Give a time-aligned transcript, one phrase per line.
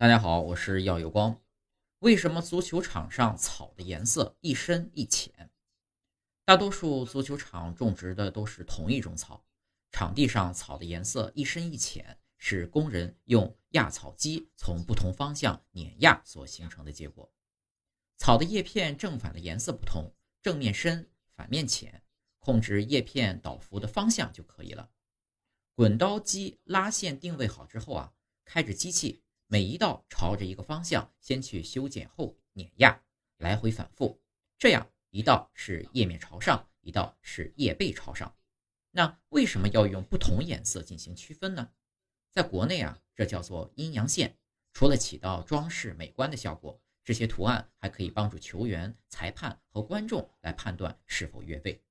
[0.00, 1.42] 大家好，我是耀有光。
[1.98, 5.50] 为什么足球场上草的颜色一深一浅？
[6.44, 9.44] 大多数足球场种植的都是同一种草，
[9.90, 17.28] 场地上草的颜色一深一浅，是工人用压草机从不同方向碾压所形成的结果。
[18.18, 22.04] 草的叶片正反的颜色不同，正面深，反面浅，
[22.38, 24.90] 控制叶片倒伏的方向就可以了。
[25.74, 28.12] 滚刀机拉线定位好之后啊，
[28.44, 29.24] 开着机器。
[29.50, 33.02] 每一道朝着一个方向，先去修剪后碾压，
[33.38, 34.20] 来回反复，
[34.58, 38.36] 这样一道是叶面朝上，一道是叶背朝上。
[38.90, 41.70] 那为什么要用不同颜色进行区分呢？
[42.30, 44.36] 在国内啊，这叫做阴阳线。
[44.74, 51.82] 除了起到装饰美观的效果，这些图案还可以帮助球员、裁判和观众来判断是否越位。